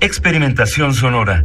[0.00, 1.44] Experimentación sonora.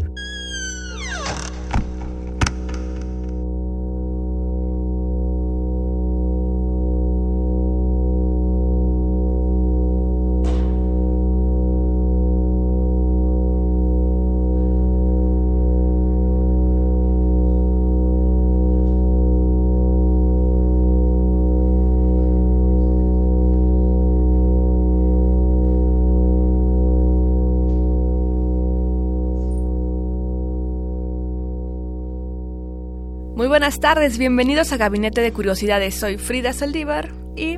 [33.65, 35.95] Buenas tardes, bienvenidos a Gabinete de Curiosidades.
[35.95, 37.57] Soy Frida Saldívar y...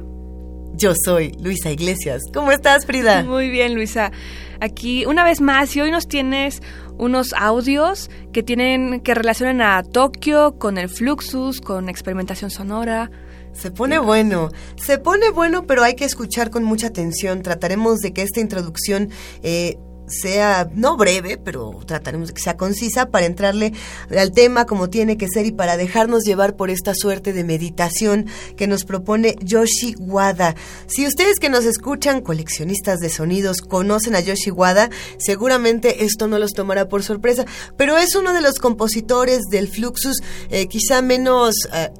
[0.74, 2.22] Yo soy Luisa Iglesias.
[2.34, 3.24] ¿Cómo estás, Frida?
[3.24, 4.14] Muy bien, Luisa.
[4.62, 6.62] Aquí una vez más y hoy nos tienes
[6.98, 13.12] unos audios que tienen que relacionan a Tokio con el Fluxus, con experimentación sonora.
[13.52, 17.42] Se pone bueno, se pone bueno, pero hay que escuchar con mucha atención.
[17.42, 19.10] Trataremos de que esta introducción
[19.44, 19.78] eh,
[20.08, 23.74] sea no breve, pero trataremos de que sea concisa para entrarle
[24.16, 28.26] al tema como tiene que ser y para dejarnos llevar por esta suerte de meditación
[28.56, 30.56] que nos propone Yoshi Wada.
[30.88, 36.40] Si ustedes que nos escuchan, coleccionistas de sonidos, conocen a Yoshi Wada, seguramente esto no
[36.40, 40.18] los tomará por sorpresa, pero es uno de los compositores del Fluxus
[40.50, 41.56] eh, quizá menos...
[41.74, 41.92] eh,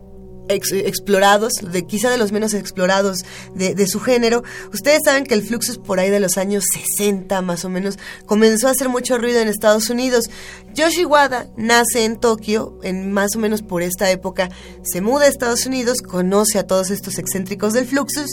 [0.50, 4.44] ex- explorados, de quizá de los menos explorados de, de su género.
[4.74, 6.66] Ustedes saben que el Fluxus por ahí de los años
[6.98, 10.30] 60 más o menos comenzó a hacer mucho ruido en Estados Unidos.
[10.74, 14.50] Yoshi Wada nace en Tokio, en más o menos por esta época,
[14.84, 18.32] se muda a Estados Unidos, conoce a todos estos excéntricos del Fluxus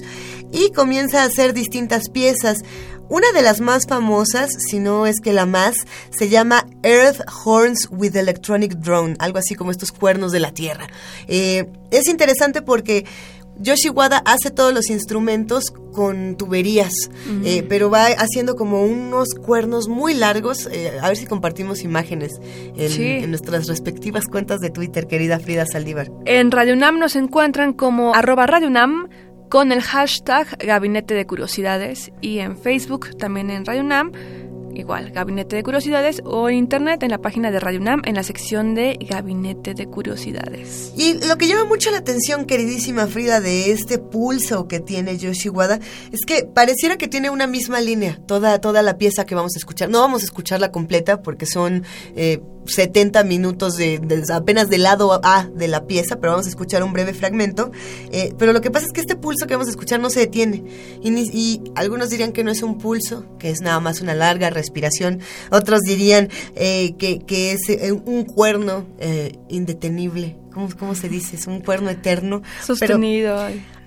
[0.53, 2.59] y comienza a hacer distintas piezas.
[3.09, 5.75] Una de las más famosas, si no es que la más,
[6.10, 10.87] se llama Earth Horns with Electronic Drone, algo así como estos cuernos de la Tierra.
[11.28, 13.04] Eh, es interesante porque
[13.56, 16.93] Yoshi Wada hace todos los instrumentos con tuberías,
[17.44, 20.69] eh, pero va haciendo como unos cuernos muy largos.
[20.72, 22.32] eh, a ver si compartimos imágenes
[22.76, 23.04] en, Sí.
[23.06, 26.10] en nuestras respectivas cuentas de Twitter, querida Frida Saldívar.
[26.25, 29.09] En Radio UNAM nos encuentran como arroba Radio UNAM
[29.49, 34.12] con el hashtag Gabinete de Curiosidades y en Facebook también en Radio UNAM,
[34.75, 38.22] igual Gabinete de Curiosidades o en internet en la página de Radio UNAM en la
[38.22, 40.93] sección de Gabinete de Curiosidades.
[40.97, 45.49] Y lo que llama mucho la atención, queridísima Frida, de este pulso que tiene Yoshi
[45.49, 45.78] Wada,
[46.12, 49.59] es que pareciera que tiene una misma línea, toda, toda la pieza que vamos a
[49.59, 49.88] escuchar.
[49.88, 51.84] No vamos a escucharla completa porque son
[52.16, 56.48] eh, 70 minutos de, de- apenas del lado A de la pieza, pero vamos a
[56.48, 57.72] escuchar un breve fragmento.
[58.12, 60.20] Eh, pero lo que pasa es que este pulso que vamos a escuchar no se
[60.20, 60.64] detiene.
[61.02, 64.50] Y, y algunos dirían que no es un pulso, que es nada más una larga
[64.50, 65.20] respiración.
[65.50, 68.86] Otros dirían eh, que, que es eh, un cuerno
[69.48, 70.36] indetenible.
[70.52, 71.36] ¿Cómo, ¿Cómo se dice?
[71.36, 72.42] Es un cuerno eterno.
[72.64, 73.38] Sostenido.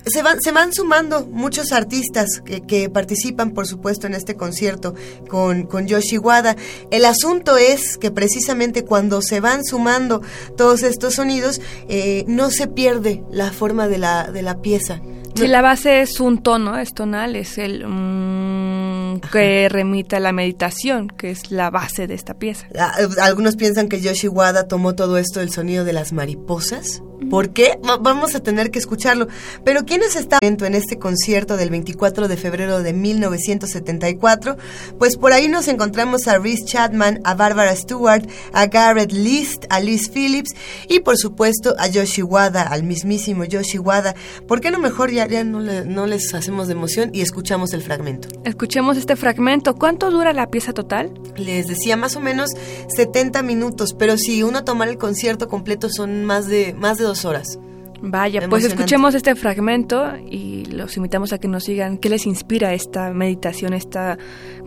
[0.06, 4.96] Se van, se van sumando muchos artistas que, que participan, por supuesto, en este concierto
[5.30, 6.56] con, con Yoshi Wada.
[6.91, 10.22] El asunto es que precisamente cuando se van sumando
[10.56, 11.59] todos estos sonidos,
[11.90, 15.02] eh, no se pierde la forma de la, de la pieza.
[15.36, 20.31] Si la base es un tono, es tonal, es el mm, que remite a la
[20.31, 22.68] meditación, que es la base de esta pieza.
[22.80, 27.03] A- Algunos piensan que Yoshi Wada tomó todo esto del sonido de las mariposas.
[27.29, 27.79] ¿Por qué?
[27.88, 29.28] Va- Vamos a tener que escucharlo.
[29.63, 34.57] Pero ¿quiénes están en este concierto del 24 de febrero de 1974?
[34.97, 39.79] Pues por ahí nos encontramos a Rhys Chapman, a Barbara Stewart, a Garrett List, a
[39.79, 40.51] Liz Phillips
[40.88, 44.16] y por supuesto a Yoshi Wada, al mismísimo Yoshi Wada.
[44.47, 47.73] ¿Por qué no mejor ya, ya no, le- no les hacemos de emoción y escuchamos
[47.73, 48.27] el fragmento?
[48.44, 49.75] Escuchemos este fragmento.
[49.75, 51.13] ¿Cuánto dura la pieza total?
[51.35, 52.50] Les decía más o menos
[52.95, 57.25] 70 minutos, pero si uno tomara el concierto completo son más de más de dos
[57.25, 57.57] horas.
[58.00, 62.74] Vaya, pues escuchemos este fragmento y los invitamos a que nos digan qué les inspira
[62.74, 64.00] esta meditación, este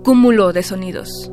[0.03, 1.31] cúmulo de sonidos.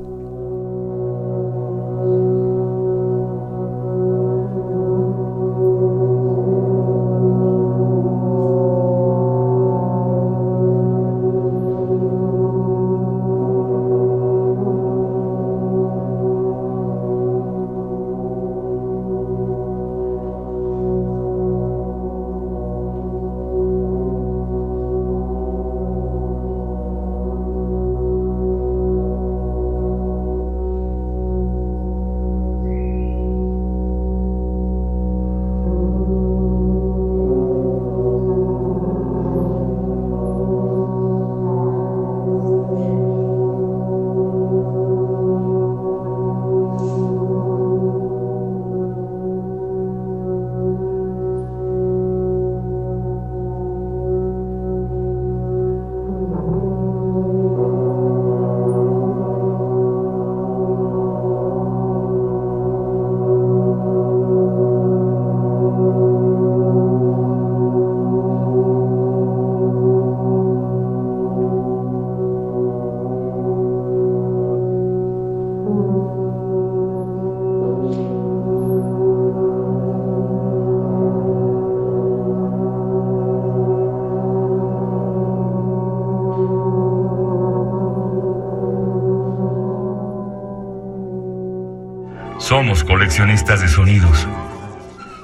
[92.83, 94.27] Coleccionistas de sonidos.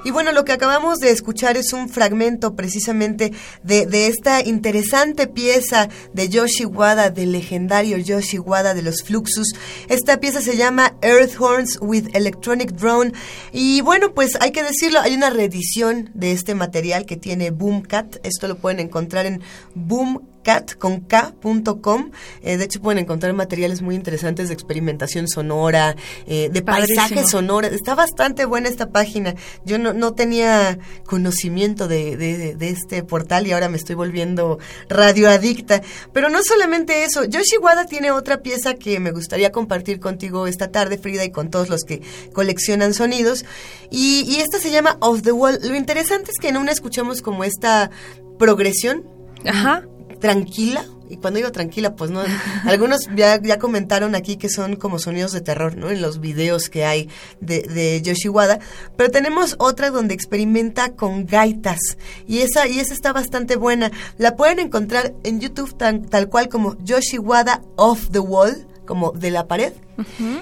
[0.05, 3.31] Y bueno, lo que acabamos de escuchar es un fragmento precisamente
[3.63, 9.53] de, de, esta interesante pieza de Yoshi Wada, del legendario Yoshi Wada de los Fluxus.
[9.87, 13.13] Esta pieza se llama Earth Horns with Electronic Drone.
[13.53, 18.17] Y bueno, pues hay que decirlo, hay una reedición de este material que tiene Boomcat.
[18.23, 19.41] Esto lo pueden encontrar en
[19.73, 22.11] Boom cat con k.com.
[22.41, 25.95] Eh, de hecho, pueden encontrar materiales muy interesantes de experimentación sonora,
[26.27, 27.71] eh, de paisajes sonoras.
[27.71, 29.35] Está bastante buena esta página.
[29.65, 34.59] Yo no, no tenía conocimiento de, de, de, este portal y ahora me estoy volviendo
[34.89, 35.81] radioadicta.
[36.11, 40.71] Pero no solamente eso, Yoshi Wada tiene otra pieza que me gustaría compartir contigo esta
[40.71, 42.01] tarde, Frida, y con todos los que
[42.33, 43.45] coleccionan sonidos.
[43.89, 45.59] Y, y esta se llama Off the Wall.
[45.63, 47.89] Lo interesante es que en una escuchamos como esta
[48.37, 49.05] progresión.
[49.45, 49.83] Ajá
[50.23, 50.85] tranquila.
[51.09, 52.23] Y cuando digo tranquila, pues no.
[52.63, 55.91] Algunos ya, ya comentaron aquí que son como sonidos de terror, ¿no?
[55.91, 57.09] En los videos que hay
[57.41, 58.59] de, de Yoshiwada.
[58.95, 61.97] Pero tenemos otra donde experimenta con gaitas.
[62.25, 63.91] Y esa, y esa está bastante buena.
[64.17, 69.31] La pueden encontrar en YouTube tan, tal cual como Yoshiwada Off the Wall, como de
[69.31, 69.73] la pared.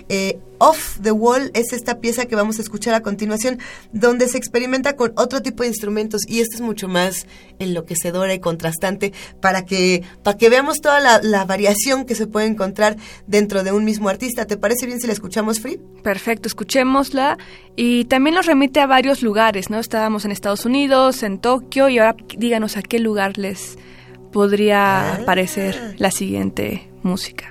[0.10, 3.60] eh, Off the Wall es esta pieza que vamos a escuchar a continuación,
[3.92, 7.26] donde se experimenta con otro tipo de instrumentos y esta es mucho más
[7.60, 9.12] enloquecedora y contrastante
[9.42, 12.96] para que, para que veamos toda la, la, variación que se puede encontrar
[13.26, 14.46] dentro de un mismo artista.
[14.46, 15.80] ¿Te parece bien si la escuchamos, Free?
[16.04, 17.38] Perfecto, escuchémosla
[17.76, 19.80] y también nos remite a varios lugares, ¿no?
[19.80, 23.78] Estábamos en Estados Unidos, en Tokio y ahora díganos a qué lugar les
[24.32, 25.26] podría ah.
[25.26, 27.51] parecer la siguiente música.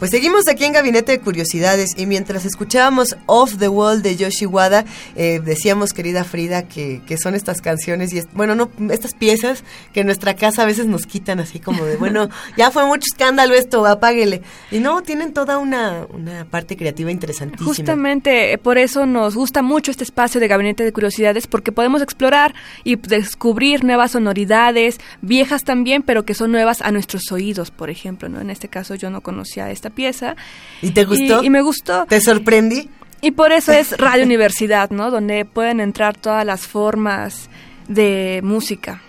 [0.00, 4.46] Pues seguimos aquí en Gabinete de Curiosidades y mientras escuchábamos Off the Wall de Yoshi
[4.46, 9.62] Wada, eh, decíamos, querida Frida, que, que, son estas canciones y, bueno, no, estas piezas
[9.92, 13.04] que en nuestra casa a veces nos quitan así como de, bueno, ya fue mucho
[13.12, 14.40] escándalo esto, apáguele.
[14.70, 17.68] Y no, tienen toda una, una parte creativa interesantísima.
[17.68, 22.00] Justamente eh, por eso nos gusta mucho este espacio de Gabinete de Curiosidades, porque podemos
[22.00, 22.54] explorar
[22.84, 28.30] y descubrir nuevas sonoridades, viejas también, pero que son nuevas a nuestros oídos, por ejemplo,
[28.30, 28.40] ¿no?
[28.40, 30.36] En este caso yo no conocía esta pieza.
[30.82, 31.42] ¿Y te gustó?
[31.42, 32.06] Y, me gustó.
[32.06, 32.88] ¿Te sorprendí?
[33.20, 35.10] Y por eso es Radio Universidad, ¿no?
[35.10, 37.50] Donde pueden entrar todas las formas
[37.88, 39.02] de música.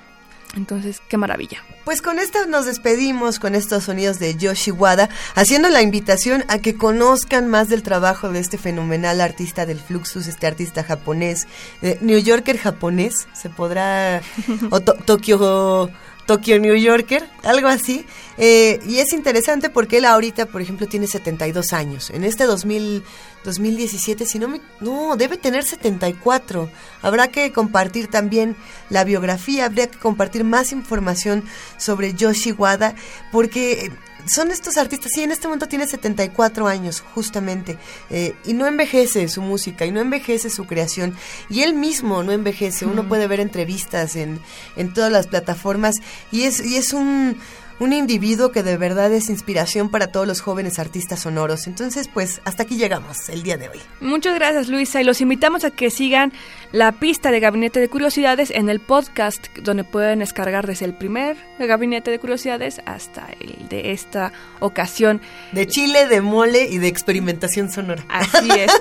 [0.55, 1.63] Entonces, qué maravilla.
[1.85, 6.59] Pues con esto nos despedimos con estos sonidos de Yoshi Wada, haciendo la invitación a
[6.59, 11.47] que conozcan más del trabajo de este fenomenal artista del Fluxus, este artista japonés,
[11.81, 14.21] eh, New Yorker japonés, se podrá,
[14.69, 15.89] o Tokio
[16.31, 18.05] Tokyo New Yorker, algo así.
[18.37, 22.09] Eh, y es interesante porque él ahorita, por ejemplo, tiene 72 años.
[22.09, 23.03] En este 2000,
[23.43, 24.61] 2017, si no me...
[24.79, 26.69] No, debe tener 74.
[27.01, 28.55] Habrá que compartir también
[28.89, 31.43] la biografía, habría que compartir más información
[31.75, 32.95] sobre Yoshi Wada,
[33.33, 33.91] porque
[34.27, 37.77] son estos artistas, sí, en este momento tiene 74 años, justamente,
[38.09, 41.15] eh, y no envejece su música, y no envejece su creación,
[41.49, 44.39] y él mismo no envejece, uno puede ver entrevistas en,
[44.75, 45.95] en todas las plataformas,
[46.31, 47.37] y es, y es un
[47.81, 51.65] un individuo que de verdad es inspiración para todos los jóvenes artistas sonoros.
[51.65, 53.79] Entonces, pues hasta aquí llegamos el día de hoy.
[54.01, 56.31] Muchas gracias Luisa y los invitamos a que sigan
[56.73, 61.37] la pista de Gabinete de Curiosidades en el podcast donde pueden descargar desde el primer
[61.57, 65.19] Gabinete de Curiosidades hasta el de esta ocasión.
[65.51, 68.05] De chile, de mole y de experimentación sonora.
[68.09, 68.71] Así es.